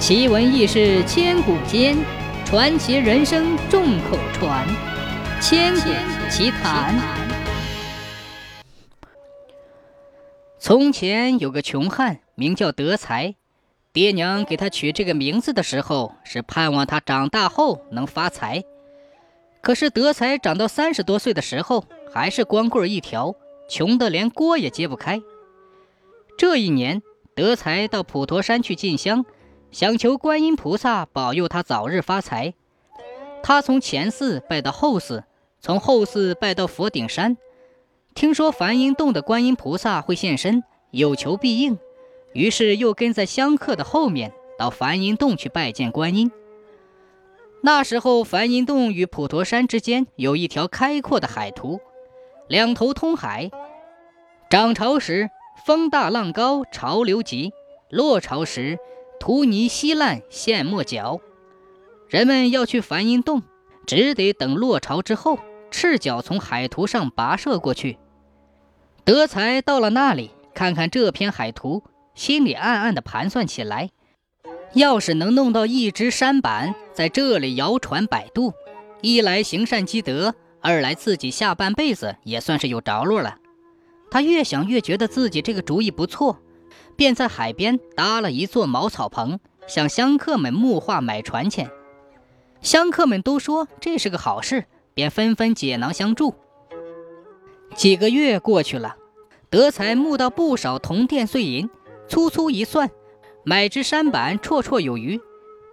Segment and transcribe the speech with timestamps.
[0.00, 1.94] 奇闻异事千古间，
[2.46, 4.66] 传奇人生众口传。
[5.42, 5.90] 千古
[6.30, 6.98] 奇谈。
[10.58, 13.34] 从前有个穷汉，名叫德才。
[13.92, 18.64] 爹娘给他取这个名字的时候，是盼望他长大后能发财。
[19.60, 23.34] 可是德才长到三十多岁的时候，还是光棍一条，
[23.68, 25.20] 穷得连锅也揭不开。
[26.38, 27.02] 这一年，
[27.34, 29.26] 德才到普陀山去进香，
[29.72, 32.54] 想求观音菩萨保佑他早日发财。
[33.42, 35.24] 他从前寺拜到后寺，
[35.60, 37.36] 从后寺拜到佛顶山，
[38.14, 41.78] 听说梵音洞的观音菩萨会现身，有求必应，
[42.32, 46.30] 于是又跟在香客的后面到梵音洞去拜见观音。
[47.62, 51.80] 那时候，梵音洞与普陀山之间有一条开阔的海图，
[52.48, 53.50] 两头通海，
[54.48, 55.30] 涨潮时。
[55.66, 57.50] 风大浪高，潮流急；
[57.90, 58.78] 落潮时，
[59.20, 61.20] 土泥稀烂，陷没脚。
[62.08, 63.42] 人们要去梵音洞，
[63.86, 65.38] 只得等落潮之后，
[65.70, 67.98] 赤脚从海图上跋涉过去。
[69.04, 73.90] 德才到了那里，看看这片海图，心里暗暗地盘算起来：
[74.72, 78.54] 要是能弄到一只舢板，在这里摇船摆渡，
[79.02, 83.36] 一来行善积德，二来自己下半辈子也算是有着落了。
[84.10, 86.38] 他越想越觉得自己这个主意不错，
[87.00, 91.70] 便在海边搭了一座茅草棚，向香客们募化买船钱。
[92.60, 96.34] 香客们都说这是个好事，便纷纷解囊相助。
[97.74, 98.96] 几个月过去了，
[99.48, 101.70] 德才募到不少铜钿碎银，
[102.06, 102.90] 粗粗一算，
[103.44, 105.18] 买只舢板绰绰有余。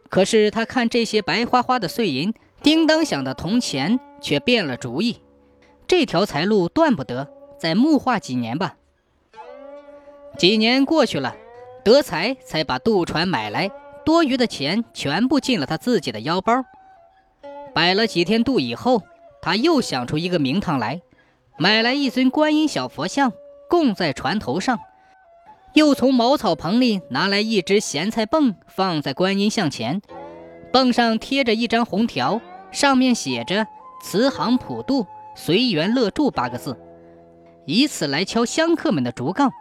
[0.07, 2.33] 可是他看这些白花花的碎银，
[2.63, 5.17] 叮当响的铜钱，却变了主意：
[5.87, 7.27] 这条财路断不得。
[7.59, 8.75] 再木化几年吧。
[10.37, 11.35] 几年过去了，
[11.83, 13.71] 德才才把渡船买来，
[14.05, 16.63] 多余的钱全部进了他自己的腰包。
[17.73, 19.01] 摆了几天渡以后，
[19.41, 21.01] 他又想出一个名堂来，
[21.57, 23.33] 买来一尊观音小佛像，
[23.67, 24.79] 供在船头上。
[25.73, 30.01] 又从茅草棚里拿来一只咸菜泵，放在观音像前，
[30.71, 32.39] 泵上贴着一张红条，
[32.71, 33.65] 上面写着
[34.03, 35.05] “慈航普渡，
[35.35, 36.79] 随缘乐住”八个字。
[37.65, 39.51] 以此来敲香客们的竹杠，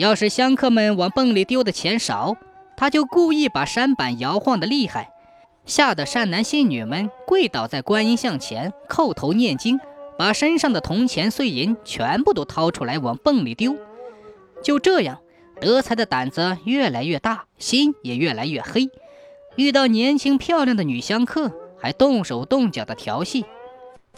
[0.00, 2.34] 要是香客们往泵里丢的钱少，
[2.74, 5.10] 他就故意把山板摇晃得厉害，
[5.66, 9.78] 吓得善男信女们跪倒在观音像前，叩头念经，
[10.16, 13.76] 把身上的铜钱碎银全部都掏出来往泵里丢。
[14.64, 15.18] 就这样，
[15.60, 18.88] 德才的胆子越来越大，心也越来越黑。
[19.56, 23.44] 遇到年轻漂亮的女香客，还动手动脚的调戏，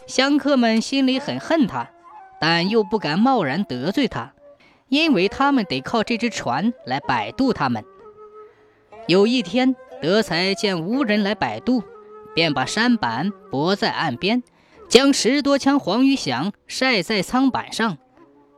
[0.07, 1.89] 香客们心里很恨他。
[2.39, 4.33] 但又不敢贸然得罪他，
[4.89, 7.83] 因为他们得靠这只船来摆渡他们。
[9.07, 11.83] 有一天，德才见无人来摆渡，
[12.33, 14.43] 便把舢板泊在岸边，
[14.87, 17.97] 将十多枪黄鱼响晒在舱板上，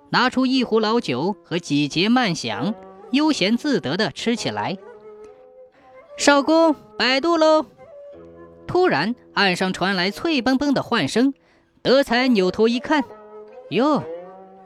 [0.09, 2.75] 拿出一壶老酒和几节慢响，
[3.11, 4.77] 悠闲自得地吃起来。
[6.17, 7.65] 少公，摆渡喽！
[8.67, 11.33] 突然，岸上传来脆蹦蹦的唤声，
[11.81, 13.03] 德才扭头一看。
[13.69, 14.03] 哟，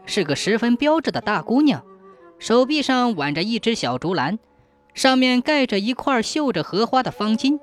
[0.09, 1.86] 是个十分标致的大姑娘，
[2.40, 4.40] 手臂上挽着一只小竹篮，
[4.96, 7.59] 上面盖着一块绣着荷花的方巾。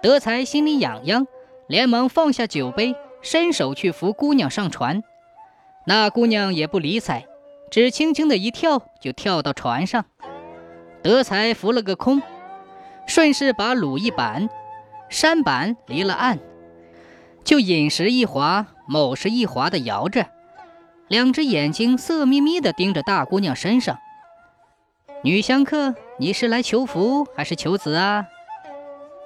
[0.00, 1.26] 德才心里痒痒，
[1.66, 5.02] 连忙放下酒杯，伸手去扶姑娘上船。
[5.84, 7.26] 那姑娘也不理睬，
[7.72, 10.04] 只轻轻的一跳，就跳到船上。
[11.02, 12.22] 德才扶了个空，
[13.08, 14.48] 顺势把橹一板，
[15.10, 16.38] 舢板离了岸，
[17.42, 20.28] 就引时一划，某时一划的摇着。
[21.08, 23.98] 两只眼睛色眯眯地盯着大姑娘身上。
[25.22, 28.26] 女香客，你是来求福还是求子啊？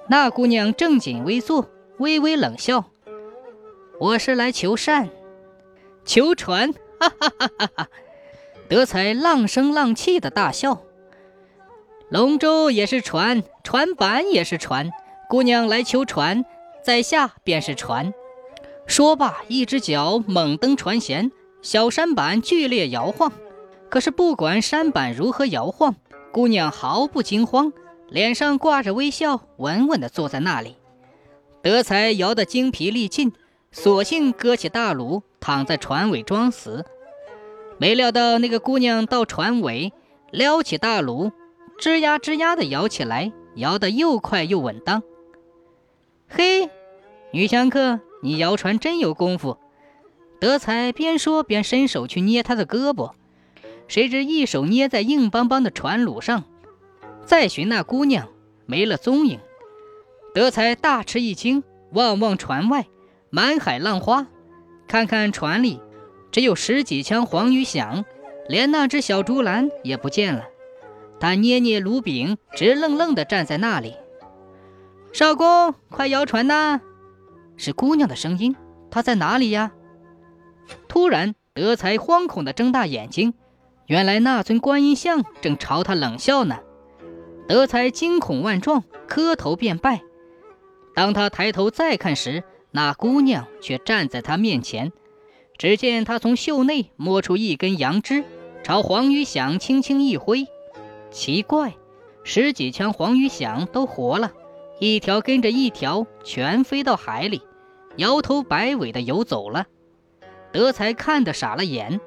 [0.07, 2.85] 那姑娘正襟危坐，微微冷笑
[3.99, 5.09] ：“我是来求善，
[6.05, 7.87] 求船。”哈哈哈哈哈！
[8.67, 10.81] 德才浪声浪气的大笑。
[12.09, 14.91] 龙舟也是船，船板也是船。
[15.29, 16.43] 姑娘来求船，
[16.83, 18.13] 在下便是船。
[18.87, 21.31] 说罢，一只脚猛蹬船舷。
[21.61, 23.31] 小舢板剧烈摇晃，
[23.89, 25.95] 可是不管舢板如何摇晃，
[26.31, 27.73] 姑娘毫不惊慌，
[28.07, 30.77] 脸上挂着微笑，稳稳地坐在那里。
[31.61, 33.33] 德才摇得精疲力尽，
[33.73, 36.85] 索性搁起大橹，躺在船尾装死。
[37.77, 39.91] 没料到那个姑娘到船尾，
[40.31, 41.31] 撩起大橹，
[41.79, 45.03] 吱呀吱呀地摇起来，摇得又快又稳当。
[46.29, 46.69] 嘿，
[47.31, 49.57] 女香客，你摇船真有功夫。
[50.39, 53.11] 德才边说边伸手去捏他的胳膊，
[53.87, 56.43] 谁知一手捏在硬邦邦的船橹上。
[57.25, 58.29] 再寻那姑娘，
[58.65, 59.39] 没了踪影。
[60.33, 62.87] 德才大吃一惊，望望船外，
[63.29, 64.27] 满海浪花，
[64.87, 65.81] 看看船里，
[66.31, 68.05] 只有十几枪黄鱼响，
[68.47, 70.45] 连那只小竹篮也不见了。
[71.19, 73.95] 他捏捏炉柄，直愣愣地站在那里。
[75.11, 76.79] 少公，快摇船呐！
[77.57, 78.55] 是姑娘的声音。
[78.91, 79.71] 她在哪里呀？
[80.87, 83.33] 突然，德才惶恐地睁大眼睛，
[83.87, 86.59] 原来那尊观音像正朝他冷笑呢。
[87.47, 90.01] 德才惊恐万状，磕头便拜。
[90.95, 94.91] 当他抬头再看时，那姑娘却站在他面前。
[95.57, 98.23] 只见他从袖内摸出一根杨枝，
[98.63, 100.45] 朝黄鱼响轻轻一挥。
[101.11, 101.75] 奇怪，
[102.23, 104.31] 十几枪黄鱼响都活了，
[104.79, 107.41] 一条跟着一条，全飞到海里，
[107.97, 109.65] 摇头摆尾的游走了。
[110.51, 111.99] 德才看得傻了眼。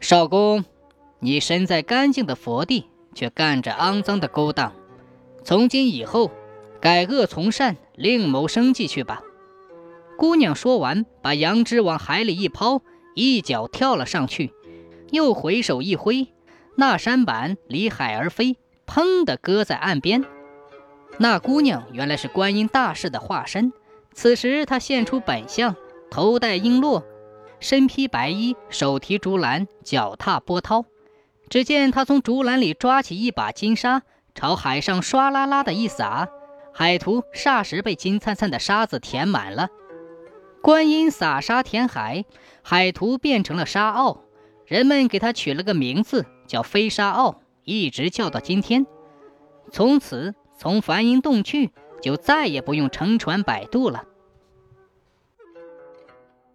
[0.00, 0.64] 少公，
[1.20, 4.72] 你身在干净的佛地，却干着肮脏的勾当，
[5.44, 6.30] 从今以后。
[6.80, 9.22] 改恶从善，另谋生计去吧。
[10.18, 12.82] 姑娘说完，把杨枝往海里一抛，
[13.14, 14.52] 一脚跳了上去，
[15.12, 16.26] 又回手一挥，
[16.74, 20.24] 那山板离海而飞，砰的搁在岸边。
[21.18, 23.72] 那姑娘原来是观音大士的化身。
[24.12, 25.76] 此时她现出本相，
[26.10, 27.04] 头戴璎珞，
[27.62, 30.84] 身披白衣，手提竹篮，脚踏波涛。
[31.48, 34.02] 只见他从竹篮里抓起一把金沙，
[34.34, 36.28] 朝海上唰啦啦的一撒。
[36.74, 39.68] 海图霎时被金灿灿的沙子填满了。
[40.60, 42.24] 观音撒沙填海，
[42.62, 44.24] 海图变成了沙澳。
[44.66, 48.86] 人们给他取了个名字，叫飞沙澳，一直叫到今天。
[49.70, 51.70] 从此，从梵音洞去，
[52.02, 54.04] 就再也不用乘船摆渡了。